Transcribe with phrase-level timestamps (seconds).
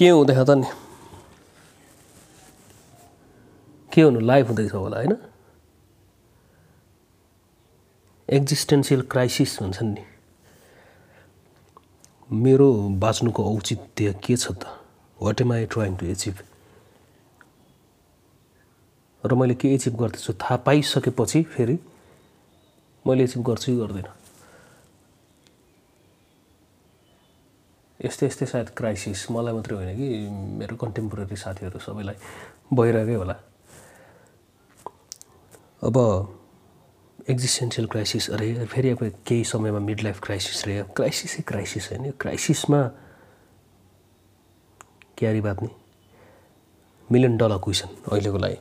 [0.00, 0.66] के हुँदैछ त नि?
[3.92, 5.16] के हुनु लाइभ हुँदैछ होला होइन?
[8.28, 10.04] एक्जिस्टेन्सियल क्राइसिस भन्छन् नि।
[12.32, 14.64] मेरो बाँच्नुको औचित्य के छ त?
[15.22, 16.34] What am I trying to achieve
[19.26, 20.32] र मैले के एचिभ गर्दैछु?
[20.32, 21.78] थाहा पाइसकेपछि फेरि
[23.06, 24.19] मैले एचिभ गर्छु कि गर्दिनँ?
[28.04, 30.08] यस्तै यस्तै सायद क्राइसिस मलाई मात्रै होइन कि
[30.60, 32.16] मेरो कन्टेम्पोरेरी साथीहरू सबैलाई
[32.72, 33.36] भइरहेकै होला।
[35.84, 35.96] अब
[37.28, 42.12] एक्जिस्टेन्सियल क्राइसिस अरे फेरि अब केही समयमा मिड लाइफ क्राइसिस रहे क्राइसिसै क्राइसिस होइन यो
[42.20, 42.80] क्राइसिसमा
[45.18, 45.70] क्यारी बात नि
[47.08, 48.58] मिलियन डलर क्वेसन अहिलेको लागि।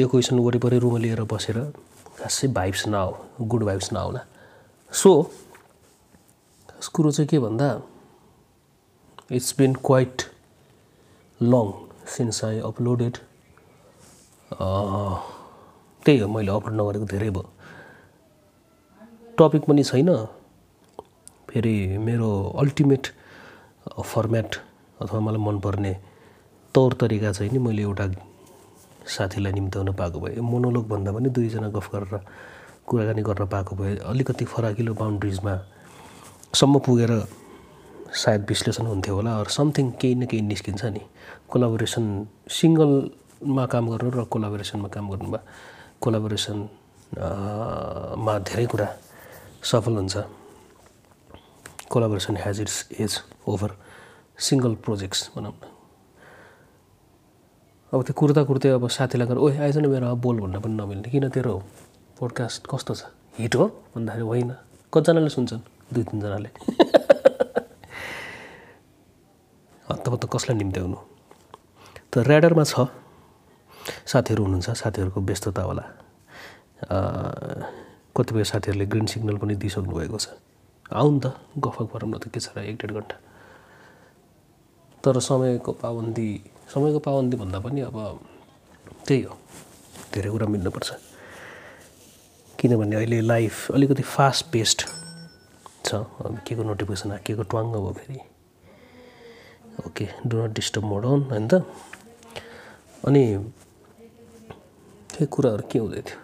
[0.00, 1.58] यो क्वेसन वरिपरि रुम लिएर बसेर
[2.18, 3.10] खासै भाइब्स नआऊ
[3.44, 4.22] गुड भाइब्स नआउला।
[4.92, 5.10] सो
[6.94, 7.68] कुरो चाहिँ के भन्दा
[9.30, 10.22] it's been quite
[11.40, 11.70] long
[12.14, 13.16] since I uploaded
[16.04, 17.44] त्यही हो मैले अपलोड नगरेको धेरै भयो।
[19.38, 20.10] टपिक पनि छैन।
[21.50, 23.06] फेरि मेरो अल्टिमेट
[24.12, 24.56] फर्मेट
[25.02, 25.92] अथवा मलाई मनपर्ने
[26.74, 28.06] तौर तरिका चाहिँ नि मैले एउटा
[29.16, 32.14] साथीलाई निम्त्याउन पाएको भए मोनोलोग भन्दा पनि दुईजना गफ गरेर
[32.86, 35.54] कुराकानी गर्न पाएको भए अलिकति फराकिलो बााउन्ड्रिजमा
[36.60, 37.12] सम्म पुगेर
[38.22, 41.02] सायद विश्लेषण हुन्थ्यो होला अरू समथिङ केही न केही निस्किन्छ नि।
[41.50, 42.04] कोलाबोरेसन
[42.58, 45.40] सिङ्गलमा काम गर्नु र कोलाबोरेसनमा काम गर्नुमा
[46.02, 46.58] कोलाबोरेसन
[48.24, 48.88] मा धेरै कुरा
[49.70, 50.14] सफल हुन्छ।
[51.92, 53.12] Collaboration has it's edge
[53.50, 53.70] over
[54.46, 55.54] single projects भनौँ
[57.92, 61.08] अब त्यो कुर्दा कुर्दै अब साथीलाई गएर ओए आइज न मेरो बोल भन्न पनि नमिल्ने।
[61.10, 61.54] किन तेरो
[62.18, 63.02] पोडकास्ट कस्तो छ?
[63.38, 63.66] हिट हो?
[63.94, 64.50] भन्दाखेरि होइन।
[64.92, 65.62] कतिजनाले सुन्छन्?
[65.94, 66.50] दुई तिनजनाले
[69.88, 70.98] हत्तपत्त कसलाई निम्त्याउनु?
[72.10, 72.74] त ऱ्याडरमा छ।
[73.84, 75.84] साथीहरू हुनुहुन्छ साथीहरूको व्यस्तता होला।
[78.16, 80.26] कतिपय साथीहरूले ग्रिन सिग्नल पनि दिइसक्नु भएको छ
[80.88, 81.26] आउनु त
[81.60, 83.16] गफक गरौँ न त के छ र एक डेढ घन्टा।
[85.04, 86.28] तर समयको पाबन्दी
[86.72, 87.96] समयको पाबन्दी भन्दा पनि अब
[89.04, 89.34] त्यही हो।
[90.12, 90.88] धेरै कुरा मिल्नुपर्छ।
[92.56, 94.78] किनभने अहिले लाइफ अलिकति फास्ट पेस्ड
[95.84, 95.88] छ
[96.46, 98.20] के को नोटिफिकेसन आएको के को ट्वाङ्ग भयो फेरि?
[99.86, 101.54] Okay do not disturb mode on होइन त?
[103.06, 103.24] अनि
[105.10, 106.18] त्यही कुराहरू के हुँदै थियो?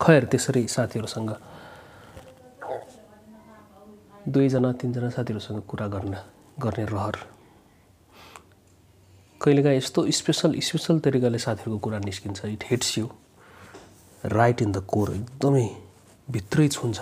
[0.00, 1.30] खैर त्यसरी साथीहरूसँग
[4.28, 6.14] दुईजना तिनजना साथीहरूसँग कुरा गर्न
[6.60, 7.16] गर्ने रहर।
[9.40, 13.06] कहिलेकाहीँ यस्तो स्पेसल स्पेसल तरिकाले साथीहरूको कुरा निस्किन्छ। It hits you
[14.24, 15.66] right in the core एकदमै
[16.28, 16.98] भित्रै छुन्छ।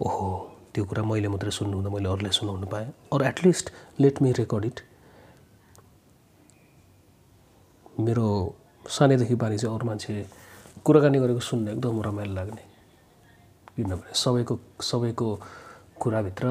[0.00, 0.28] ओहो
[0.74, 4.64] त्यो कुरा मैले मात्रै सुन्नु हुँदा मैले अरूलाई सुनाउनु पाएँ। अरू at least let me record
[4.64, 4.80] it
[8.06, 8.26] मेरो
[8.88, 10.14] सानैदेखि बानी चाहिँ अरू मान्छे
[10.84, 12.62] कुराकानी गरेको सुन्नु एकदम रमाइलो लाग्ने।
[13.76, 14.54] किनभने सबैको
[14.90, 15.28] सबैको
[16.00, 16.46] कुराभित्र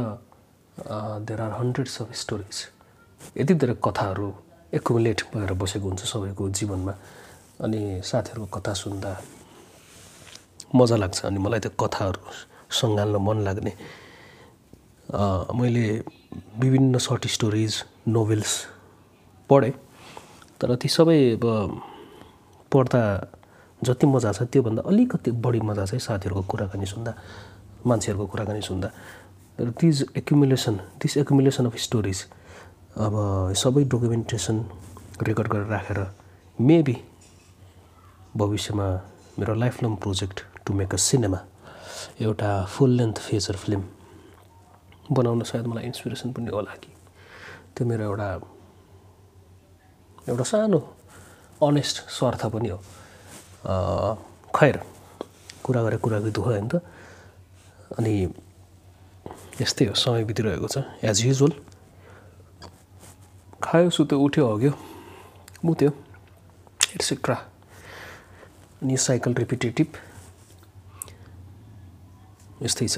[1.28, 2.58] there are hundreds of stories
[3.38, 4.28] यति धेरै कथाहरू
[4.74, 6.94] एकुमुलेट भएर बसेको हुन्छ सबैको जीवनमा
[7.66, 9.12] अनि साथीहरूको कथा सुन्दा
[10.76, 12.22] मजा लाग्छ अनि मलाई त्यो कथाहरू
[12.80, 13.74] सङ्घाल्न मन लाग्ने।
[15.60, 15.86] मैले
[16.62, 17.74] विभिन्न सर्ट स्टोरिज
[18.08, 18.52] नोभेल्स
[19.50, 19.74] पढेँ।
[20.60, 21.46] तर ती सबै अब
[22.72, 23.02] पढ्दा
[23.82, 27.12] जति मजा छ त्योभन्दा अलिकति बढी मजा चाहिँ साथीहरूको कुराकानी सुन्दा
[27.88, 28.90] मान्छेहरूको कुराकानी सुन्दा।
[29.60, 32.20] र these accumulation this accumulation of stories
[33.06, 33.16] अब
[33.56, 34.58] सबै डकुमेन्टेसन
[35.28, 36.00] रेकर्ड गरेर राखेर
[36.60, 36.96] मेबी
[38.38, 38.88] भविष्यमा
[39.40, 41.40] मेरो life long project to make a cinema
[42.22, 43.82] एउटा फुल लेन्थ फेचर फिल्म
[45.12, 46.92] बनाउन सायद मलाई इन्सपिरेसन पनि होला कि।
[47.76, 48.28] त्यो मेरो एउटा
[50.30, 50.80] एउटा सानो
[51.68, 52.78] अनेस्ट स्वार्थ पनि हो।
[54.56, 54.76] खैर
[55.64, 56.82] कुरा गरे कुराको दुःख होइन त।
[57.98, 58.14] अनि
[59.62, 61.52] यस्तै हो समय बितिरहेको छ एज युजल
[63.64, 64.72] खायो सुत्यो उठ्यो हग्यो
[65.66, 65.90] मुत्यो
[66.96, 67.36] एट्सेट्रा
[68.82, 69.90] अनि साइकल रिपिटेटिभ
[72.64, 72.98] यस्तै छ।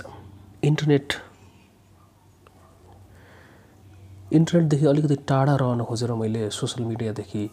[0.64, 1.08] इन्टरनेट
[4.32, 7.50] इन्टरनेटदेखि अलिकति टाढा रहन खोजेर मैले सोसियल मिडियादेखि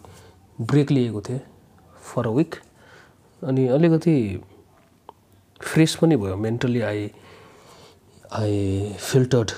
[0.59, 1.39] ब्रेक लिएको थिएँ
[2.09, 2.55] फर अ विक।
[3.41, 4.15] अनि अलिकति
[5.61, 7.09] फ्रेस पनि भयो mentally I
[8.33, 9.51] I filtered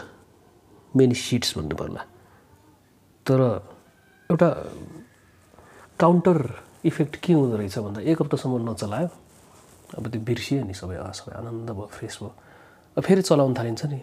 [0.94, 2.02] many shits भन्नु पर्ला
[3.26, 3.42] तर
[4.30, 4.50] एउटा
[6.00, 6.38] काउन्टर
[6.86, 9.10] इफेक्ट के हुँदो रहेछ भन्दा एक हप्तासम्म नचलायो।
[9.98, 12.34] अब त्यो बिर्सियो नि सबै सबै आनन्द भयो फ्रेस भयो।
[12.98, 14.02] अब फेरि चलाउनु थालिन्छ नि।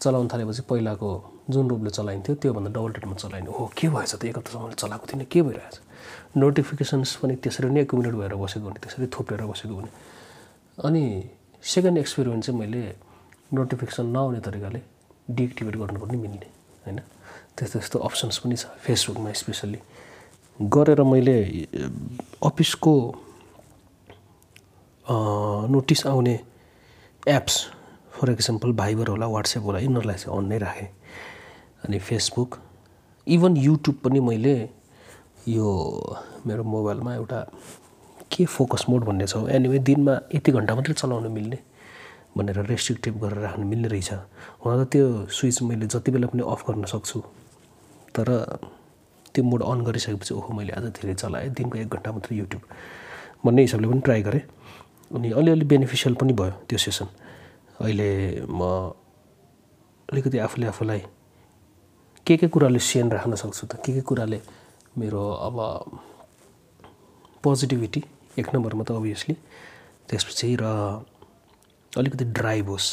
[0.00, 1.10] चलाउनु थालेपछि पहिलाको
[1.50, 4.24] जुन रूपले चलाइन्थ्यो त्योभन्दा डबल रेटमा चलाइने हो के भएछ त?
[4.24, 5.80] एक हप्तासम्म चलाएको थिएन। के भइरहेछ?
[6.36, 9.90] नोटिफिकेसन्स पनि त्यसरी नै एकुमुलेट भएर बसेको हुने त्यसरी थोपेर बसेको हुने।
[10.84, 11.02] अनि
[11.62, 12.82] सेकेन्ड एक्सपेरिमेन्ट चाहिँ मैले
[13.54, 14.80] नोटिफिकेसन नआउने तरिकाले
[15.30, 16.48] डिएक्टिभेट गर्नु पनि मिल्ने
[16.84, 17.00] होइन?
[17.56, 19.80] त्यस्तो त्यस्तो अप्सन्स पनि छ फेसबुकमा स्पेसल्ली
[20.60, 21.38] गरेर मैले
[22.44, 22.94] अफिसको
[25.72, 26.38] नोटिस आउने
[27.28, 27.56] एप्स
[28.12, 30.88] फर इक्जाम्पल भाइबर होला वाट्सएप होला यिनीहरूलाई चाहिँ अन नै राखेँ।
[31.88, 32.58] अनि फेसबुक
[33.26, 34.56] इभन युट्युब पनि मैले
[35.48, 35.68] यो
[36.46, 37.40] मेरो मोबाइलमा एउटा
[38.32, 39.36] के फोकस मोड भन्ने छ?
[39.48, 41.58] एनिवे दिनमा यति घन्टा मात्रै चलाउनु मिल्ने
[42.36, 44.12] भनेर रेस्ट्रिक्टिभ गरेर राख्नु मिल्ने रहेछ।
[44.60, 47.20] हुन त त्यो स्विच मैले जति बेला पनि अफ गर्न सक्छु
[48.14, 48.28] तर
[49.32, 52.62] त्यो मोड अन गरिसकेपछि ओहो मैले आज धेरै चलाएँ दिनको एक घन्टा मात्रै युट्युब
[53.44, 54.42] भन्ने हिसाबले पनि ट्राई गरेँ।
[55.16, 57.08] अनि अलिअलि बेनिफिसियल पनि भयो त्यो सेसन
[57.80, 58.10] अहिले
[58.44, 58.60] म
[60.08, 61.00] अलिकति आफूले आफूलाई
[62.28, 63.80] के के कुराले सेन राख्न सक्छु त?
[63.80, 64.40] के के कुराले
[65.00, 65.56] मेरो अब
[67.40, 68.00] पोजिटिभिटी
[68.38, 69.34] एक नम्बरमा त अभियसली
[70.08, 70.64] त्यसपछि र
[71.92, 72.88] अलिकति ड्राइभ होस्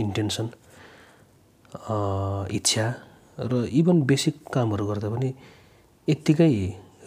[0.00, 0.46] इन्टेन्सन
[2.56, 2.86] इच्छा
[3.38, 5.30] र इभन बेसिक कामहरू गर्दा पनि
[6.08, 6.50] यत्तिकै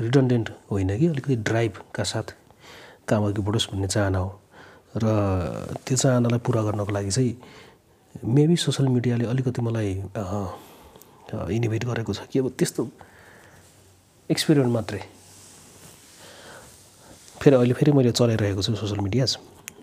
[0.06, 1.06] रिडन्डेन्ट होइन कि?
[1.07, 2.27] अलिकति ड्राइभका साथ
[3.10, 4.30] काम अघि बढोस् भन्ने चाहना हो।
[5.01, 5.06] र
[5.86, 7.33] त्यो चाहनालाई पुरा गर्नको लागि चाहिँ
[8.36, 9.92] मेबी सोसियल मिडियाले अलिकति मलाई
[11.33, 12.81] इनिभेट गरेको छ कि अब त्यस्तो
[14.29, 15.01] एक्सपेरिमेन्ट मात्रै।
[17.41, 19.25] फेरि अहिले फेरि मैले चलाइरहेको छु सोसियल मिडिया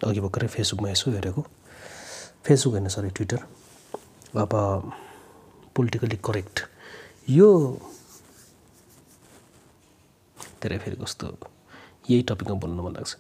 [0.05, 1.43] अघि भर्खरै फेसबुकमा यसो हेरेको।
[2.45, 3.41] फेसबुक होइन सरी ट्विटर
[4.37, 4.53] अब
[5.77, 6.57] पोलिटिकली करेक्ट
[7.31, 7.49] यो
[10.63, 11.27] धेरै फेरि कस्तो
[12.11, 13.13] यही टपिकमा बोल्नु मन लाग्छ।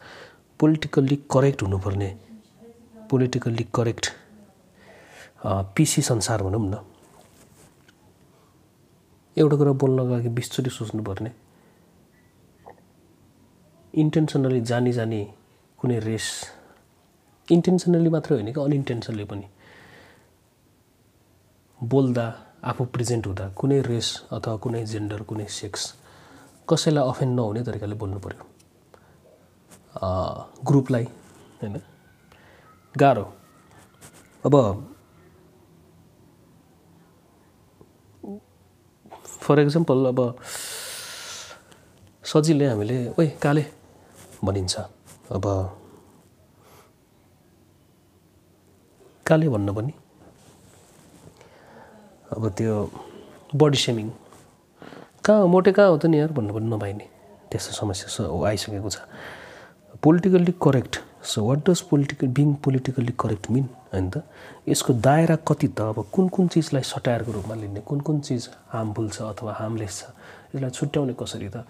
[0.60, 2.08] पोलिटिकल्ली करेक्ट हुनुपर्ने।
[3.10, 4.04] पोलिटिकल्ली करेक्ट
[5.76, 6.74] पिसी संसार भनौँ न।
[9.36, 11.30] एउटा कुरा बोल्नको लागि बिसचोटि सोच्नुपर्ने।
[13.94, 15.22] इन्टेन्सनली जानी जानी
[15.78, 16.26] कुनै रेस
[17.48, 19.46] इन्टेन्सनली मात्रै होइन कि अनइन्टेन्सनली पनि
[21.80, 22.26] बोल्दा
[22.70, 25.82] आफू प्रेजेन्ट हुँदा कुनै रेस अथवा कुनै जेन्डर कुनै सेक्स
[26.68, 28.42] कसैलाई अफेन्ड नहुने तरिकाले बोल्नु पऱ्यो
[30.66, 31.04] ग्रुपलाई
[31.60, 31.74] होइन?
[32.94, 33.24] गाह्रो।
[34.44, 34.54] अब
[39.44, 40.20] फर इक्जाम्पल अब
[42.24, 43.64] सजिलै हामीले ओइ काले
[44.44, 44.74] भनिन्छ।
[45.36, 45.44] अब
[49.26, 49.92] काले भन्न पनि
[52.32, 52.74] अब त्यो
[53.54, 54.08] बडी सेमिङ
[55.24, 55.46] कहाँ हो?
[55.46, 57.06] मोटे कहाँ हो त नि यार भन्नु पनि नपाइने
[57.50, 58.08] त्यस्तो समस्या
[58.48, 58.98] आइसकेको छ।
[60.02, 60.94] Politically correct
[61.24, 63.64] so what does political being politically correct mean
[63.94, 64.22] होइन त?
[64.68, 65.80] यसको दायरा कति त?
[65.80, 67.80] अब कुन कुन चिजलाई सटायरको रूपमा लिने?
[67.80, 70.02] कुन कुन चिज हार्मफुल छ अथवा हार्मलेस छ?
[70.54, 71.64] यसलाई छुट्याउने कसरी त?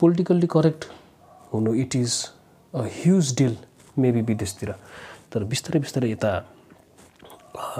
[0.00, 0.84] पोलिटिकल्ली करेक्ट
[1.52, 2.12] हुनु it is
[2.74, 3.56] a huge deal
[3.98, 4.74] maybe विदेशतिर।
[5.32, 6.30] तर बिस्तारै बिस्तारै यता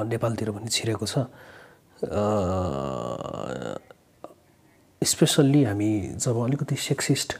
[0.06, 1.26] नेपालतिर पनि छिरेको छ।
[5.02, 7.32] स्पेसल्ली हामी जब अलिकति सेक्सिस्ट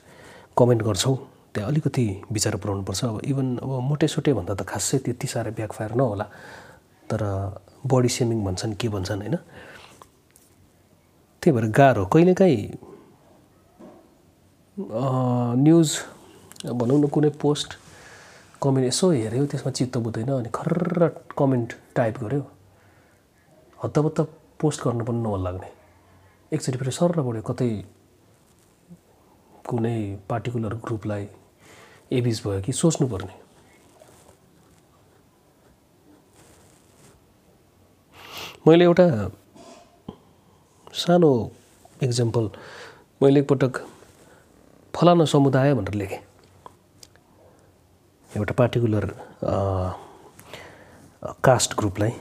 [0.58, 1.16] कमेन्ट गर्छौँ
[1.58, 6.26] त्यहाँ अलिकति विचार पुऱ्याउनुपर्छ अब इभन अब मोटेसोटे भन्दा त खासै त्यति साह्रो ब्याकफायर नहोला।
[7.10, 7.22] तर
[7.82, 9.36] बडी सेमिङ भन्छन् के भन्छन् होइन?
[11.42, 12.62] त्यही भएर गाह्रो। कहिलेकाहीँ
[15.58, 15.88] न्युज
[16.78, 17.70] भनौँ न कुनै पोस्ट
[18.62, 22.42] कमेन्ट यसो हेऱ्यो त्यसमा चित्त बुझ्दैन अनि खर्र कमेन्ट टाइप गऱ्यो
[23.78, 24.18] हत्तपत्त
[24.60, 25.68] पोस्ट गर्नु पनि नहोल लाग्ने।
[26.52, 27.70] एकचोटि फेरि सर्र पढ्यो कतै
[29.68, 29.98] कुनै
[30.28, 31.24] पार्टिकुलर ग्रुपलाई
[32.12, 33.34] एबिज भयो कि सोच्नुपर्ने।
[38.66, 39.06] मैले एउटा
[40.94, 41.30] सानो
[42.02, 42.50] इक्जाम्पल
[43.22, 43.80] मैले एकपटक
[44.94, 46.20] फलानु समुदाय भनेर लेखेँ।
[48.30, 49.04] एउटा पार्टिकुलर
[51.44, 52.12] कास्ट ग्रुपलाई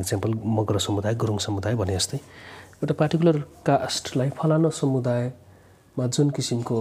[0.00, 6.78] इक्जाम्पल मगर समुदाय गुरुङ समुदाय भने जस्तै। एउटा पार्टिकुलर कास्टलाई फलानु समुदायमा जुन किसिमको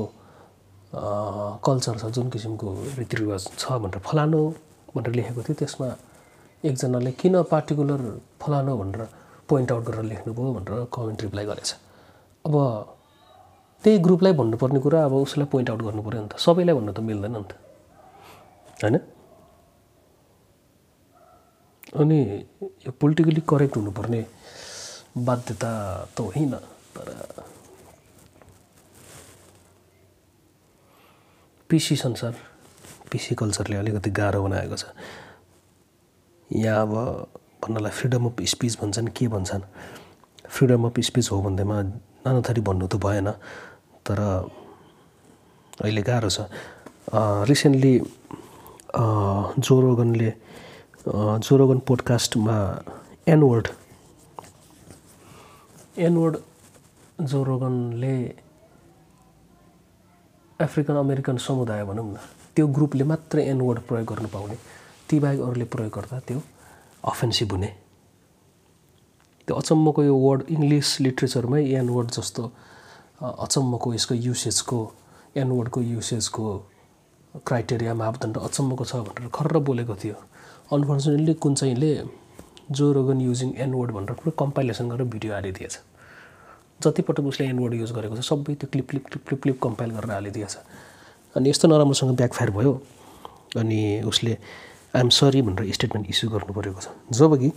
[0.94, 2.68] कल्चर छ जुन किसिमको
[2.98, 4.40] रीतिरिवाज छ भनेर फलानु
[4.96, 5.88] भनेर लेखेको थियो त्यसमा
[6.66, 8.02] एकजनाले किन पार्टिकुलर
[8.42, 9.02] फलानु भनेर
[9.50, 11.70] पोइन्ट आउट गरेर लेख्नुभयो भनेर कमेन्ट रिप्लाई गरेछ।
[12.46, 12.56] अब
[13.84, 17.00] त्यही ग्रुपलाई भन्नुपर्ने कुरा अब उसलाई पोइन्ट आउट गर्नु पऱ्यो नि त। सबैलाई भन्नु त
[17.00, 17.54] मिल्दैन नि त।
[18.82, 18.96] होइन?
[22.02, 22.20] अनि
[22.86, 24.22] यो पोलिटिकली करेक्ट हुनुपर्ने
[25.18, 25.72] बाध्यता
[26.16, 26.54] त होइन
[26.98, 27.08] तर
[31.70, 32.34] पिसी संसार
[33.12, 34.86] पिसी कल्चरले अलिकति गाह्रो बनाएको छ।
[36.50, 36.94] यहाँ अब
[37.62, 39.64] भन्नलाई फ्रिडम अफ स्पिच भन्छन् के भन्छन्?
[40.50, 41.78] फ्रिडम अफ स्पिच हो भन्दैमा
[42.26, 43.30] नाना थरी भन्नु त भएन
[44.02, 44.20] तर
[45.82, 46.50] अहिले गाह्रो छ।
[47.50, 47.94] रिसेन्टली
[49.62, 50.30] जोरोगनले
[51.46, 52.58] जोरोगन पोडकास्टमा
[53.30, 53.68] एनवर्ड
[55.98, 56.36] एनवर्ड
[57.30, 58.16] जोरोगनले
[60.60, 62.18] अफ्रिकन अमेरिकन समुदाय भनौँ न
[62.56, 64.56] त्यो ग्रुपले मात्रै एनवर्ड प्रयोग गर्नु पाउने
[65.10, 66.40] ती बाहेक अरूले प्रयोग गर्दा त्यो
[67.12, 67.70] अफेन्सिभ हुने।
[69.48, 72.44] त्यो अचम्मको यो वर्ड इङ्ग्लिस लिट्रेचरमै एनवर्ड जस्तो
[73.46, 74.80] अचम्मको यसको युसेजको
[75.42, 76.46] एनवर्डको युसेजको
[77.48, 80.18] क्राइटेरिया मापदण्ड अचम्मको छ भनेर खर्र बोलेको थियो।
[80.76, 81.92] अनफर्चुनेटली कुन चाहिँले
[82.78, 85.74] जो रोगन युजिङ एनवर्ड भनेर पुरै कम्पाइलेसन गरेर भिडियो हालिदिएछ।
[86.84, 90.12] जतिपटक उसले एनवर्ड युज गरेको छ सबै त्यो clip clip clip clip clip compile गरेर
[90.12, 90.58] हालिदिएछ
[91.36, 92.74] अनि यस्तो नराम्रोसँग ब्याकफायर भयो
[93.58, 93.82] अनि
[94.12, 94.34] उसले
[94.96, 97.50] आइएम सरी भनेर स्टेटमेन्ट इस्यु गर्नु परेको छ। जब कि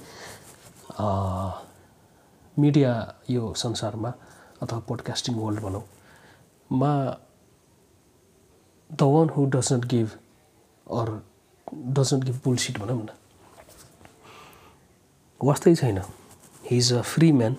[2.57, 2.93] मिडिया
[3.31, 4.13] यो संसारमा
[4.63, 5.85] अथवा पोडकास्टिङ वर्ल्ड भनौँ
[6.71, 6.93] मा
[8.91, 10.09] the one who does not give
[10.87, 11.09] or
[11.97, 13.09] does not give bullshit भनौँ न
[15.41, 15.99] वास्तै छैन।
[16.71, 17.57] He is a free man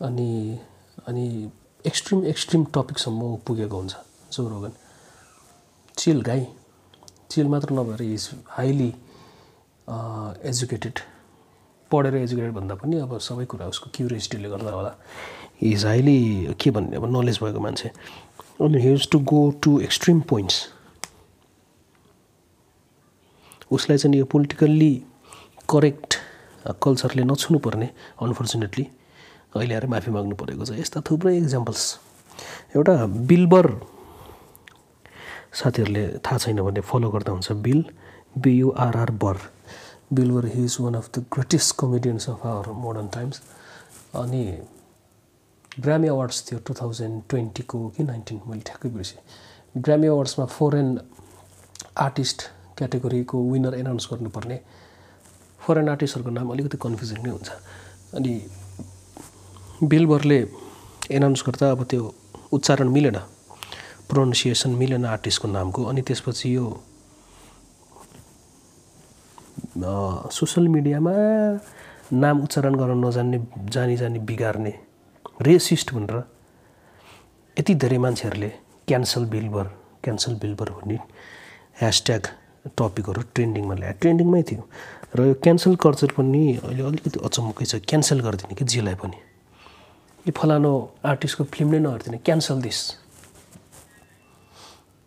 [0.00, 0.58] अनि
[1.08, 1.50] अनि
[1.86, 3.94] एक्सट्रिम एक्सट्रिम टपिकसम्म पुगेको हुन्छ
[4.32, 4.72] जो रोगन।
[5.98, 6.46] चिल गाई।
[7.30, 8.88] चिल मात्र नभएर इज हाइली
[10.48, 10.98] एजुकेटेड
[11.90, 14.94] पढेर एजुकेटेड भन्दा पनि अब सबै कुरा उसको क्युरियोसिटीले गर्दा होला।
[15.62, 17.88] इज हाइली के भन्ने अब नलेज भएको मान्छे।
[18.60, 20.66] अनि his to go to extreme points
[23.70, 24.94] उसलाई चाहिँ यो पोलिटिकल्ली
[25.70, 26.14] करेक्ट
[26.82, 27.88] कल्चरले नछुनु पर्ने
[28.22, 28.86] अनफर्चुनेटली
[29.56, 31.82] अहिले आएर माफी माग्नु परेको छ। यस्ता थुप्रै इक्जाम्पल्स
[32.76, 32.94] एउटा
[33.28, 33.66] बिलबर
[35.52, 37.80] साथीहरूले थाहा छैन भने फलो गर्दा हुन्छ Bill.
[38.38, 39.36] B U R R Burr.
[40.14, 43.40] Bill Burr he is one of the greatest comedians of our modern times
[44.14, 44.42] अनि
[45.78, 49.20] ग्रामी अवार्ड्स थियो टु थाउजन्ड ट्वेन्टीको कि नाइन्टिन मैले ठ्याक्कै बिर्सेँ।
[49.76, 50.88] ग्रामी अवार्ड्समा फरेन
[51.98, 52.42] आर्टिस्ट
[52.78, 54.60] क्याटेगोरीको विनर एनाउन्स गर्नुपर्ने।
[55.60, 57.48] फरेन आर्टिस्टहरूको नाम अलिकति कन्फ्युजन नै हुन्छ।
[58.14, 58.32] अनि
[59.82, 60.38] बिलबरले
[61.10, 62.02] एनाउन्स गर्दा अब त्यो
[62.52, 63.16] उच्चारण मिलेन
[64.08, 66.66] प्रोनाउन्सिएसन मिलेन आर्टिस्टको नामको अनि त्यसपछि यो
[70.36, 71.14] सोसियल मिडियामा
[72.12, 73.38] नाम उच्चारण गर्न नजान्ने
[73.72, 74.72] जानी जानी बिगार्ने
[75.48, 76.16] रेसिस्ट भनेर
[77.56, 78.50] यति धेरै मान्छेहरूले
[78.88, 79.64] क्यान्सल बिलबर
[80.04, 80.98] क्यान्सल बिलबर भन्ने
[81.80, 82.22] ह्यासट्याग
[82.76, 84.62] टपिकहरू ट्रेन्डिङमा ल्याए ट्रेन्डिङमै थियो।
[85.16, 89.16] र यो क्यान्सल कल्चर पनि अहिले अलिकति अचम्मकै छ। क्यान्सल गरिदिने कि जेलाई पनि?
[90.26, 90.70] यो फलानु
[91.10, 92.78] आर्टिस्टको फिल्म नै नहेरिदिने क्यान्सल दिस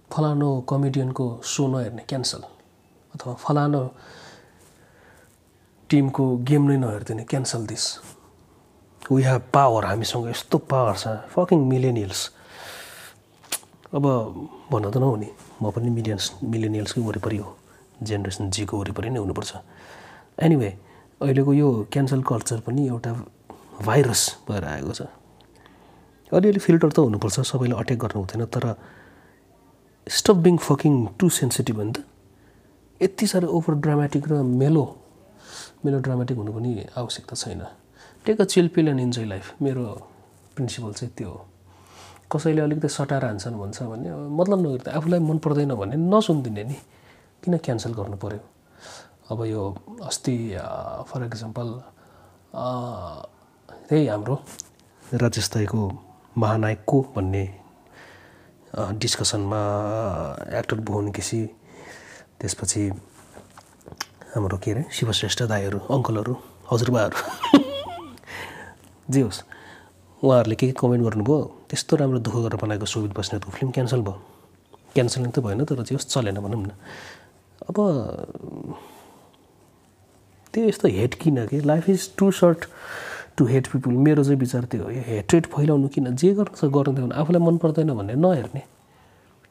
[0.09, 2.41] फलानु कमेडियनको सो नहेर्ने क्यान्सल
[3.13, 3.81] अथवा फलानु
[5.89, 7.83] टिमको गेम नै नहेरिदिने cancel this
[9.11, 11.05] we have power हामीसँग यस्तो पावर छ।
[11.35, 12.21] फकिङ मिलेनियल्स
[13.93, 14.05] अब
[14.71, 15.29] भन्न त नहुने
[15.61, 17.49] म पनि मिलियन्स मिलेनियल्सकै वरिपरि हो।
[18.01, 19.51] जेनेरेसन जीको वरिपरि नै हुनुपर्छ।
[20.41, 20.69] एनिवे
[21.21, 23.11] अहिलेको यो क्यान्सल कल्चर पनि एउटा
[23.81, 25.01] भाइरस भएर आएको छ।
[26.31, 28.65] अलिअलि फिल्टर त हुनुपर्छ सबैलाई अट्याक गर्नु हुँदैन तर
[30.07, 32.05] stop being fucking too sensitive हो नि त।
[33.01, 34.83] यति साह्रो ओभर ड्रामेटिक र मेलो
[35.85, 37.61] मेलो ड्रामेटिक हुनु पनि आवश्यकता छैन।
[38.25, 39.83] Take a chill pill and enjoy life मेरो
[40.55, 41.39] प्रिन्सिपल चाहिँ त्यो हो।
[42.31, 46.77] कसैले अलिकति सटाएर हान्छन् भन्छ भने मतलब नगर्दा आफूलाई मन पर्दैन भने नसुनिदिने नि
[47.43, 48.41] किन क्यान्सल गर्नु पऱ्यो
[49.31, 49.61] अब यो
[50.01, 50.35] अस्ति
[51.09, 51.67] फर इक्जाम्पल
[53.89, 54.35] त्यही हाम्रो
[55.13, 55.81] राजेश दाईको
[56.37, 57.43] महानायक को भन्ने
[58.95, 59.59] डिस्कसनमा
[60.59, 61.45] एक्टर भुवन केसी
[62.39, 62.83] त्यसपछि
[64.35, 66.33] हाम्रो के अरे शिवश्रेष्ठ दाईहरू अङ्कलहरू
[66.71, 67.17] हजुरबाहरू।
[69.13, 69.41] जे होस्
[70.23, 71.37] उहाँहरूले के के कमेन्ट गर्नुभयो?
[71.69, 74.17] त्यस्तो राम्रो दुःख गरेर बनाएको सुबित बस्नेतको फिल्म क्यान्सल भयो।
[74.95, 76.71] क्यान्सल त भएन तर जे होस् चलेन भनौँ न।
[77.67, 77.77] अब
[80.53, 81.59] त्यो यस्तो हेट किन कि?
[81.61, 82.65] Life is too short
[83.37, 86.69] to hate people मेरो चाहिँ विचार त्यो हो यो हेट्रेड फैलाउनु किन जे गर्नु छ
[86.69, 88.61] गर्नु थियो आफूलाई मन पर्दैन भने नहेर्ने।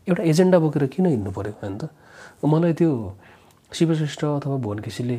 [0.06, 1.90] एउटा एजेन्डा बोकेर किन हिँड्नु पऱ्यो त?
[2.44, 2.90] मलाई त्यो
[3.72, 5.18] शिवश्रेष्ठ अथवा भुवन केसीले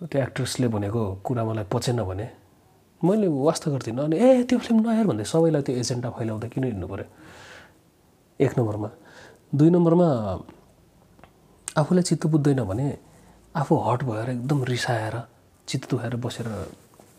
[0.00, 2.26] त्यो एक्ट्रेसले भनेको कुरा मलाई पचेन भने
[3.00, 6.86] मैले वास्ता गर्दिनँ। अनि ए त्यो फिल्म नहेर भन्दै सबैलाई त्यो एजेन्डा फैलाउँदा किन हिँड्नु
[6.92, 7.06] पऱ्यो?
[8.40, 8.90] एक नम्बरमा।
[9.56, 10.08] दुई नम्बरमा
[11.80, 12.88] आफूलाई चित्त बुझ्दैन भने
[13.56, 15.14] आफू हट भएर एकदम रिसाएर
[15.68, 16.48] चित्त दुखाएर बसेर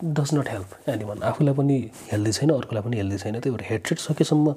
[0.04, 1.76] डज नट हेल्प एनी भन आफूलाई पनि
[2.12, 4.54] हेल्दी छैन अर्कोलाई पनि हेल्दी छैन। त्यही भएर हेट्रेड सकेसम्म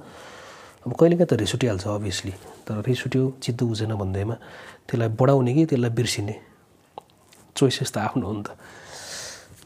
[0.85, 2.33] अब कहिलेकाहीँ त रिस उठिहाल्छ अभियसली
[2.67, 4.35] तर रिस उठ्यो चित्त बुझेन भन्दैमा
[4.85, 6.35] त्यसलाई बढाउने कि त्यसलाई बिर्सिने
[7.57, 8.49] चोइसेस त आफ्नो हो नि त।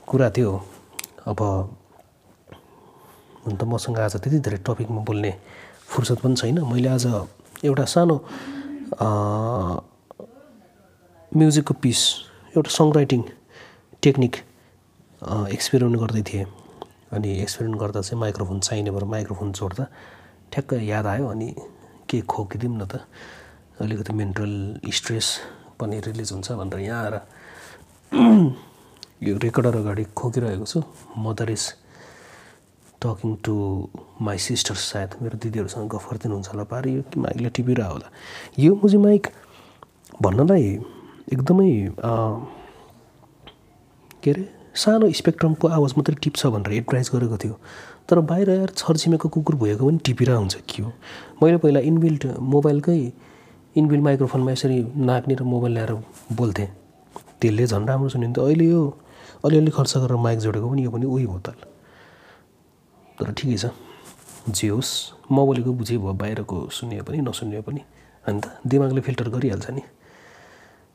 [0.08, 0.52] कुरा त्यो
[1.28, 1.40] अब
[3.44, 5.32] हुन त मसँग आज त्यति धेरै टपिकमा बोल्ने
[5.92, 7.06] फुर्सद पनि छैन। मैले आज
[7.68, 8.16] एउटा सानो
[11.32, 12.00] म्युजिकको पिस
[12.56, 13.22] एउटा सङ राइटिङ
[14.04, 14.36] टेक्निक
[15.24, 16.46] एक्सपेरिमेन्ट गर्दै थिएँ।
[17.16, 19.86] अनि एक्सपेरिमेन्ट गर्दा चाहिँ माइक्रोफोन चाहिने भएर माइक्रोफोन जोड्दा
[20.52, 21.56] ठ्याक्क याद आयो अनि
[22.10, 23.00] के खोकिदिउँ न त।
[23.82, 24.52] अलिकति मेन्टल
[24.94, 25.28] स्ट्रेस
[25.80, 27.16] पनि रिलिज हुन्छ भनेर यहाँ आएर
[29.28, 30.84] यो रेकर्डर अगाडि खोकिरहेको छु।
[31.18, 31.64] Mother is
[33.02, 33.56] talking to
[34.22, 38.08] my sisters सायद मेरो दिदीहरूसँग गफ गरिदिनुहुन्छ होला। पारि यो कि माइकले टिपिरह होला।
[38.60, 39.28] यो मुजी माइक
[40.22, 40.68] भन्नलाई
[41.34, 41.72] एकदमै
[44.24, 44.55] के अरे?
[44.76, 47.56] सानो स्पेक्ट्रमको आवाज मात्रै टिप्छ भनेर एडभाइज गरेको थियो।
[48.10, 50.92] तर बाहिर यार छरछिमेको कुकुर भुएको पनि टिपिरह हुन्छ के हो?
[51.44, 53.00] मैले पहिला इनबिल्ट मोबाइलकै
[53.76, 54.78] इनबिल्ट माइक्रोफोनमा यसरी
[55.08, 55.92] नाक्ने र मोबाइल ल्याएर
[56.36, 56.68] बोल्थेँ।
[57.42, 58.84] त्यसले झन् राम्रो सुनिन्थ्यो अहिले यो
[59.46, 61.56] अलिअलि खर्च गरेर माइक जोडेको पनि यो पनि उही हो त।
[63.20, 63.66] तर ठिकै छ।
[64.52, 64.92] जे होस्
[65.32, 67.82] म बोलेको बुझे भयो बाहिरको सुन्यो पनि नसुन्यो पनि।
[68.28, 69.82] अन्त दिमागले फिल्टर गरिहाल्छ नि।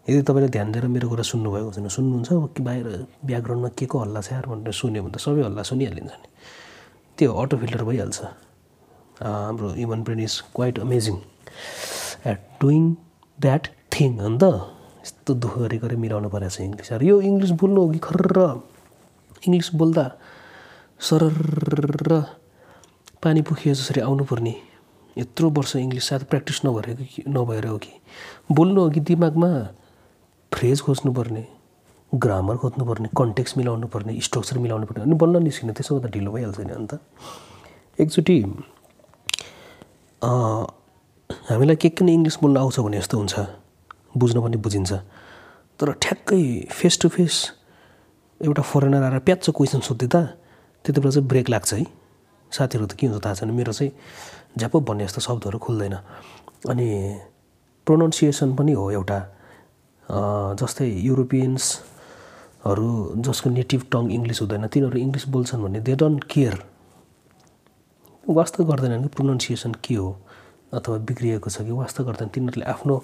[0.08, 2.86] यदि तपाईँले ध्यान दिएर मेरो कुरा सुन्नुभएको छैन सुन्नुहुन्छ कि बाहिर
[3.20, 6.28] ब्याकग्राउन्डमा के को हल्ला छ यार भनेर सुन्यो भने त सबै हल्ला सुनिहालिन्छ नि।
[7.18, 8.18] त्यो अटो फिल्टर भइहाल्छ।
[9.20, 11.16] हाम्रो human brain is quite amazing
[12.32, 12.82] at doing
[13.38, 14.42] that thing अन्त
[15.04, 18.38] यस्तो दुःख गरी गरी मिलाउनु परेको छ इङ्ग्लिस यो इङ्ग्लिस बोल्नु हो कि खर्र?
[19.46, 20.04] इङ्ग्लिस बोल्दा
[20.96, 22.24] सरर
[23.20, 24.54] पानी पुखियो जसरी आउनुपर्ने।
[25.20, 27.92] यत्रो वर्ष इङ्ग्लिस सायद प्र्याक्टिस नभएको कि नभएर हो कि।
[28.48, 29.50] बोल्नु हो कि दिमागमा?
[30.54, 31.44] फ्रेज खोज्नुपर्ने
[32.12, 36.60] ग्रामर खोज्नुपर्ने कन्टेक्स मिलाउनु पर्ने स्ट्रक्चर मिलाउनु पर्ने अनि बल्ल निस्किने त्यसो गर्दा ढिलो भइहाल्छ
[36.60, 36.92] नि अन्त।
[38.00, 38.36] एकचोटि
[41.50, 43.34] हामीलाई के के नै इङ्ग्लिस बोल्नु आउँछ भने यस्तो हुन्छ
[44.16, 44.92] बुझ्न पनि बुझिन्छ।
[45.78, 47.34] तर ठ्याक्कै फेस टु फेस
[48.40, 50.20] एउटा फरेनर आएर प्याच क्वेसन सोधिदिँदा
[50.84, 51.84] त्यति बेला चाहिँ ब्रेक लाग्छ है।
[52.52, 53.92] साथीहरू त के हुन्छ थाहा छैन मेरो चाहिँ
[54.58, 55.94] झ्याप भन्ने जस्तो शब्दहरू खुल्दैन।
[56.68, 56.88] अनि
[57.86, 59.18] प्रोनाउन्सिएसन पनि हो एउटा।
[60.60, 62.90] जस्तै युरोपियन्सहरू
[63.26, 66.54] जसको नेटिभ टङ इङ्ग्लिस हुँदैन तिनीहरू इङ्ग्लिस बोल्छन् भने दे डोन्ट केयर
[68.24, 70.08] वास्तव गर्दैनन् कि प्रोनाउन्सिएसन के हो
[70.72, 72.96] अथवा बिग्रिएको छ कि वास्तव गर्दैन तिनीहरूले आफ्नो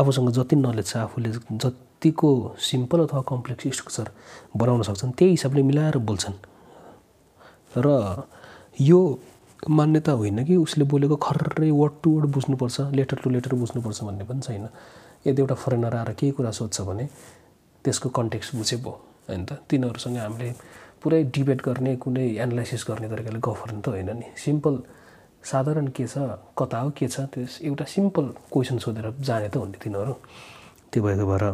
[0.00, 1.30] आफूसँग जति नलेज छ आफूले
[1.64, 2.30] जतिको
[2.68, 4.06] सिम्पल अथवा कम्प्लेक्स स्ट्रक्चर
[4.56, 6.36] बनाउन सक्छन् त्यही हिसाबले मिलाएर बोल्छन्।
[7.76, 7.86] र
[8.80, 9.00] यो
[9.68, 14.24] मान्यता होइन कि उसले बोलेको खर्रै वर्ड टु वर्ड बुझ्नुपर्छ लेटर टु लेटर बुझ्नुपर्छ भन्ने
[14.24, 14.68] पनि छैन।
[15.26, 17.04] यदि एउटा फरेनर आएर केही कुरा सोध्छ भने
[17.84, 18.92] त्यसको कन्टेक्स्ट बुझे भयो
[19.28, 19.50] होइन त?
[19.68, 20.48] तिनीहरूसँग हामीले
[21.02, 24.74] पुरै डिबेट गर्ने कुनै एनालाइसिस गर्ने तरिकाले गफ गर्ने त होइन नि। सिम्पल
[25.42, 26.16] साधारण के छ
[26.58, 30.14] कता हो के छ त्यस एउटा सिम्पल क्वेसन सोधेर जाने त हो नि तिनीहरू।
[30.90, 31.44] त्यो भएको भएर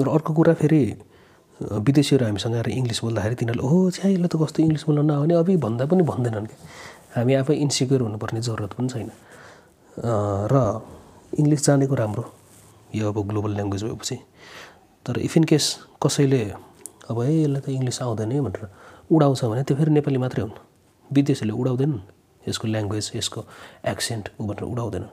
[0.00, 0.82] र अर्को कुरा फेरि
[1.60, 5.54] विदेशीहरू हामीसँग आएर इङ्ग्लिस बोल्दाखेरि तिनीहरूले ओहो छ्या यसले त कस्तो इङ्ग्लिस बोल्न नआउने अभि
[5.60, 6.56] भन्दा पनि भन्दैनन् कि
[7.16, 9.10] हामी आफै इन्सिक्योर हुनुपर्ने जरुरत पनि छैन।
[10.52, 10.56] र
[11.40, 12.24] इङ्ग्लिस जानेको राम्रो।
[12.94, 14.16] यो अब ग्लोबल ल्याङ्ग्वेज भएपछि।
[15.06, 15.64] तर इफ इन केस
[16.02, 16.42] कसैले
[17.10, 18.68] अब है यसलाई त इङ्ग्लिस आउँदैन भनेर
[19.12, 20.56] उडाउँछ भने त्यो फेरि नेपाली मात्रै हुन्।
[21.10, 22.00] विदेशीहरूले उडाउँदैनन्
[22.48, 23.40] यसको ल्याङ्ग्वेज यसको
[23.92, 25.04] एक्सेन्ट ऊ भनेर उडाउँदैन।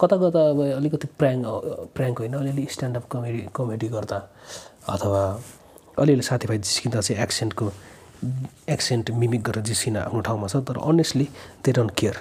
[0.00, 1.38] कता कता अब अलिकति प्र्याङ
[1.94, 4.18] प्र्याङ्क होइन अलिअलि स्ट्यान्डअप कमेडी कमेडी गर्दा
[4.88, 5.22] अथवा
[5.98, 7.66] अलिअलि साथीभाइ जिस्किँदा चाहिँ एक्सेन्टको
[8.74, 11.26] एक्सेन्ट मिमिक गरेर जिस्किन आफ्नो ठाउँमा छ तर अनेस्टली
[11.64, 12.16] दे डोन्ट केयर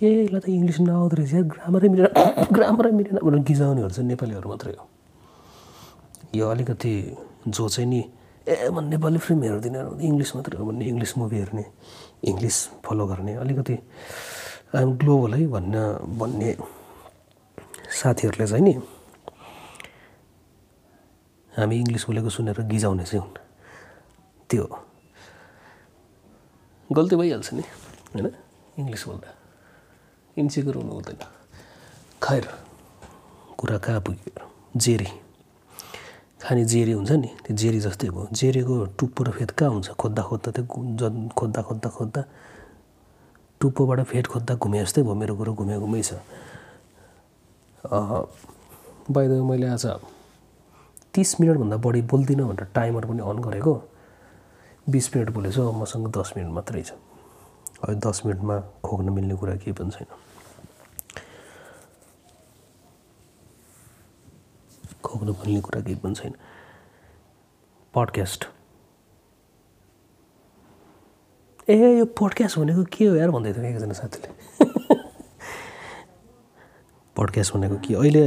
[0.00, 2.08] ए यसलाई त इङ्ग्लिस नआउँदो रहेछ। ग्रामरै मिलेन।
[2.56, 4.84] ग्रामरै मिलेन। भनेर गिजाउनेहरू चाहिँ नेपालीहरू मात्रै हो।
[6.32, 6.92] यो अलिकति
[7.52, 8.00] जो चाहिँ नि।
[8.48, 11.64] ए म नेपाली फिल्म हेर्दिनँ। इङ्ग्लिस मात्रै हो भन्ने इङ्ग्लिस मुभी हेर्ने
[12.32, 13.76] इङ्ग्लिस फलो गर्ने। अलिकति
[14.72, 15.76] आइएम ग्लोबल है भन्न
[16.16, 16.50] भन्ने
[17.92, 18.72] साथीहरूले चाहिँ नि
[21.52, 23.36] हामी इङ्ग्लिस बोलेको सुनेर गिजाउने चाहिँ हुन्।
[24.48, 24.64] त्यो
[26.88, 27.64] गल्ती भइहाल्छ नि
[28.14, 28.26] होइन?
[28.80, 29.39] इङ्ग्लिस बोल्दा।
[30.40, 31.18] इन्सिक्योर हुनु हुँदैन
[32.22, 32.44] खैर
[33.58, 35.08] कुरा कहाँ पुग्यो जेरी
[36.40, 40.22] खाने जेरी हुन्छ नि त्यो जेरी जस्तै भयो जेरीको टुप्पो र फेद कहाँ हुन्छ खोज्दा
[40.28, 40.64] खोज्दा त्यो
[41.36, 42.22] खोज्दा खोज्दा खोज्दा
[43.60, 46.16] टुप्पोबाट फेद खोज्दा घुमे जस्तै भयो मेरो कुरो घुमे घुमै छ
[49.10, 49.86] बाहिर मैले आज
[51.14, 53.74] तिस मिनटभन्दा बढी बोल्दिनँ भनेर टाइमर पनि अन गरेको
[54.88, 56.96] बिस मिनट बोलेछु मसँग दस मिनट मात्रै छ
[58.00, 58.56] दस मिनटमा
[58.90, 60.06] खोक्न मिल्ने कुरा केही पनि छैन।
[65.04, 66.34] खोक्न मिल्ने कुरा केही पनि छैन।
[67.94, 68.44] पडकास्ट।
[71.68, 74.28] ए यो पडकास्ट भनेको के हो यार भन्दै थियो एकजना साथीले?
[77.16, 77.94] पडकास्ट भनेको के?
[77.94, 78.24] अहिले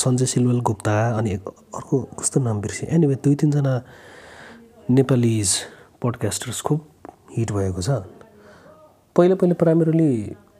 [0.00, 1.34] सञ्जय सिलवाल गुप्ता अनि
[1.76, 2.88] अर्को कस्तो नाम बिर्सेँ?
[2.88, 3.74] एनिवे दुई तिनजना
[4.90, 5.56] नेपालीज
[6.02, 6.80] पडकास्टर्स खुब
[7.36, 8.13] हिट भएको छ।
[9.16, 10.12] पहिला पहिला प्राइमेरली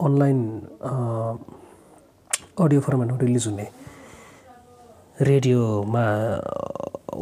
[0.06, 0.38] अनलाइन
[2.62, 3.66] अडियो फर्मेटमा रिलिज हुने।
[5.20, 6.04] रेडियोमा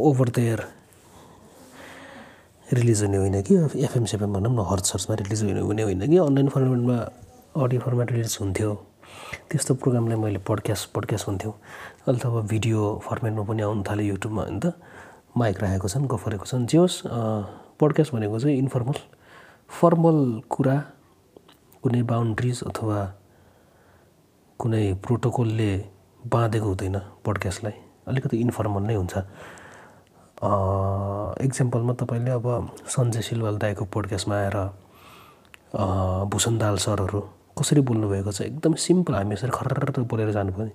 [0.09, 0.61] ओभर देयर
[2.68, 3.55] रिलिज हुने होइन कि?
[3.85, 6.16] एफएम सेफएम भनौँ न हर्च सर्चमा रिलिज हुने हुने होइन कि?
[6.18, 6.97] अनलाइन फर्मेटमा
[7.62, 8.75] अडियो फर्मेट रिलिज हुन्थ्यो।
[9.51, 14.42] त्यस्तो प्रोग्रामलाई मैले पडकास्ट पडकास्ट हुन्थ्यो अहिले त अब भिडियो फर्मेटमा पनि आउनु थाल्यो युट्युबमा
[14.42, 14.77] होइन त
[15.37, 17.03] माइक राखेको छन् गफरेको छन्। जे होस्
[17.81, 18.99] पडकास्ट भनेको चाहिँ इन्फर्मल
[19.81, 20.18] फर्मल
[20.53, 20.77] कुरा
[21.83, 22.99] कुनै बााउन्ड्रिज अथवा
[24.61, 25.71] कुनै प्रोटोकलले
[26.25, 27.75] बाँधेको हुँदैन पडकास्टलाई
[28.09, 29.14] अलिकति इन्फर्मल नै हुन्छ।
[31.47, 32.47] इक्जाम्पलमा तपाईँले अब
[32.87, 34.57] सञ्जय सिलवाल दाईको पोडकास्टमा आएर
[36.31, 37.21] भूषण दाल सरहरू
[37.59, 38.40] कसरी बोल्नुभएको छ?
[38.42, 40.73] एकदम सिम्पल हामी यसरी खर्र बोलेर जानुपर्ने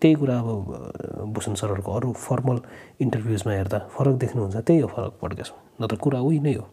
[0.00, 0.48] त्यही कुरा अब
[1.34, 2.58] भूषण सरहरूको अरू फर्मल
[3.04, 6.64] इन्टरभ्युजमा हेर्दा फरक देख्नुहुन्छ। त्यही हो फरक पडकास्टमा नत्र कुरा उही नै हो।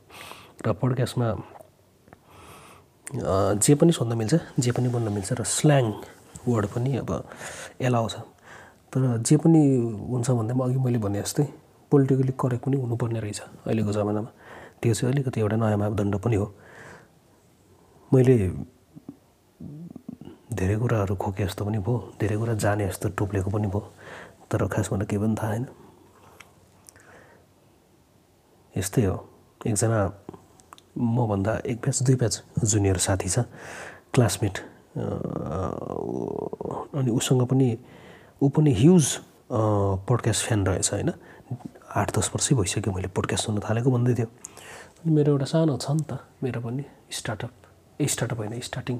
[0.66, 1.28] र पडकास्टमा
[3.16, 5.86] जे पनि सोध्न मिल्छ जे पनि बोल्न मिल्छ र स्ल्याङ
[6.48, 7.12] वर्ड पनि अब
[7.82, 8.16] एलाउ छ।
[8.92, 9.62] तर जे पनि
[10.12, 11.46] हुन्छ भन्दा पनि अघि मैले भने जस्तै
[11.92, 14.30] पोलिटिकली करेक्ट पनि हुनुपर्ने रहेछ अहिलेको जमानामा।
[14.82, 16.48] त्यो चाहिँ अलिकति एउटा नयाँ मापदण्ड पनि हो।
[18.12, 18.36] मैले
[20.56, 23.82] धेरै कुराहरू खोके जस्तो पनि भयो धेरै कुरा जाने जस्तो टोप्लेको पनि भयो
[24.50, 25.66] तर खासमा केही पनि थाहा छैन।
[28.76, 29.16] यस्तै हो।
[29.66, 30.00] एकजना
[30.98, 33.40] मभन्दा एक ब्याच दुई ब्याच जुनियर साथी छ
[34.14, 34.56] क्लासमेट
[36.96, 37.78] अनि उसँग पनि
[38.42, 39.06] ऊ पनि ह्युज
[39.52, 41.12] पोडकास्ट फ्यान रहेछ होइन?
[41.96, 45.92] आठ दस वर्षै भइसक्यो मैले पोडकास्ट सुन्न थालेको भन्दै थियो। अनि मेरो एउटा सानो छ
[45.92, 46.12] नि त
[46.44, 47.52] मेरो पनि स्टार्टअप
[48.02, 48.98] ए स्टार्टअप होइन स्टार्टिङ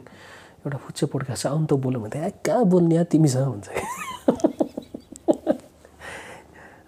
[0.64, 3.68] एउटा फुच्चे पोडकास्ट छ। आउनु त बोल्यो त कहाँ बोल्ने तिमीसँग हुन्छ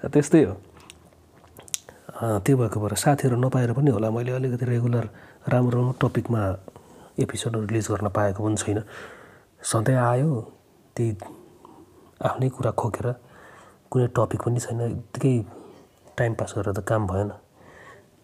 [0.13, 0.53] त्यस्तै हो।
[2.17, 5.05] त्यो भएको भएर साथीहरू नपाएर पनि होला। मैले अलिकति रेगुलर
[5.53, 6.41] राम्रो राम्रो टपिकमा
[7.21, 8.81] एपिसोडहरू रिलिज गर्न पाएको पनि छैन।
[9.61, 10.29] सधैँ आयो
[10.95, 11.11] त्यही
[12.25, 13.07] आफ्नै कुरा खोकेर
[13.91, 15.33] कुनै टपिक पनि छैन। यत्तिकै
[16.17, 17.29] टाइम पास गरेर त काम भएन।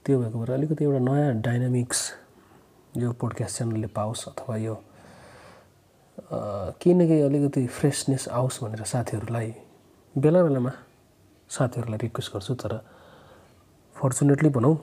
[0.05, 1.99] त्यो भएको भएर अलिकति एउटा नयाँ डाइनामिक्स
[2.97, 4.75] यो पोडकास्ट च्यानलले पाओस् अथवा यो
[6.81, 9.53] केही न केही अलिकति फ्रेसनेस आओस् भनेर साथीहरूलाई
[10.15, 10.71] बेला बेलामा
[11.49, 12.73] साथीहरूलाई रिक्वेस्ट गर्छु। तर
[13.95, 14.75] फर्चुनेटली भनौँ।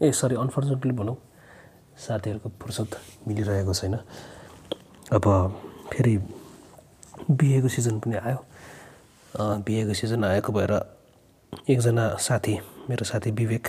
[0.00, 1.16] ए सरी अनफर्चुनेटली भनौँ।
[1.98, 2.90] साथीहरूको फुर्सद
[3.26, 3.94] मिलिरहेको छैन।
[5.12, 5.24] अब
[5.92, 6.16] फेरि
[7.30, 8.38] बिहेको सिजन पनि आयो।
[9.66, 10.72] बिहेको सिजन आएको भएर
[11.68, 12.54] एकजना साथी
[12.90, 13.66] मेरो साथी विवेक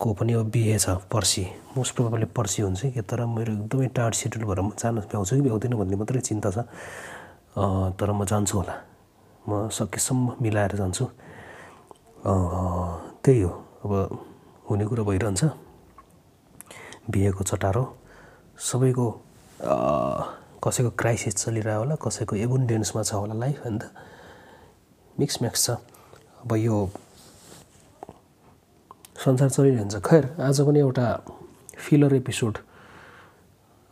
[0.00, 1.44] को पनि अब बिहे छ पर्सि।
[1.76, 5.42] मोस्ट प्रोभाबली पर्सि हुन्छ कि तर मेरो एकदमै टाढ सेड्युल भएर म जान भ्याउँछु कि
[5.42, 6.58] भ्याउँदिनँ भन्ने मात्रै चिन्ता छ।
[7.98, 8.74] तर म जान्छु होला।
[9.48, 11.04] म सकेसम्म मिलाएर जान्छु।
[12.24, 13.50] त्यही हो।
[13.84, 13.92] अब
[14.70, 15.44] हुने कुरा भइरहन्छ।
[17.10, 17.84] बिहेको चटारो।
[18.56, 19.06] सबैको
[20.64, 23.92] कसैको क्राइसिस चलिरहेको होला कसैको एबुन्डेन्समा छ होला लाइफ होइन त
[25.20, 25.70] मिक्स म्याक्स छ।
[26.44, 26.76] अब यो
[29.24, 31.06] संसार चलिरहन्छ। खैर आज पनि एउटा
[31.76, 32.58] फिलर एपिसोड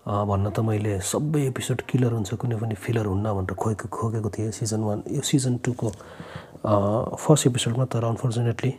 [0.03, 4.51] भन्न त मैले सबै एपिसोड किलर हुन्छ कुनै पनि फिलर हुन्न भनेर खोकेको खोकेको थिएँ
[4.51, 5.89] सिजन वान यो सिजन टूको
[7.15, 8.73] फर्स्ट एपिसोडमा तर अनफर्चुनेटली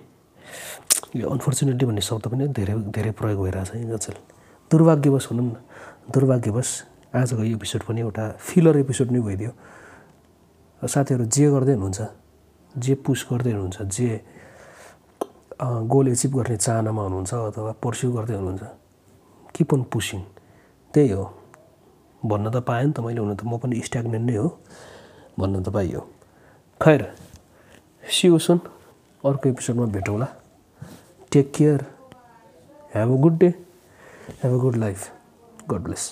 [1.16, 4.20] यो अनफर्चुनेटली भन्ने शब्द पनि धेरै धेरै प्रयोग भइरहेछ आजकल
[4.72, 5.56] दुर्भाग्यवश भनौँ न
[6.12, 6.70] दुर्भाग्यवश
[7.16, 9.52] आजको यो एपिसोड पनि एउटा फिलर एपिसोड नै भइदियो।
[10.84, 12.02] साथीहरू जे गर्दै हुनुहुन्छ
[12.76, 14.10] जे पुस गर्दै हुनुहुन्छ जे
[15.88, 18.64] गोल एचिभ गर्ने चाहनामा हुनुहुन्छ अथवा पर्स्यु गर्दै हुनुहुन्छ
[19.56, 20.33] किप अन पुसिङ
[20.94, 21.24] त्यही हो।
[22.22, 24.48] भन्न त पाएँ नि त मैले हुन त। म पनि स्ट्याग्नेन्ट नै हो
[25.40, 26.02] भन्न त पाइयो।
[26.82, 27.02] खैर
[28.04, 28.60] सियो सुन
[29.24, 30.28] अर्को एपिसोडमा भेटौँला।
[31.32, 31.80] Take care
[32.96, 33.50] have a good day
[34.44, 35.00] have a good life
[35.70, 36.04] God bless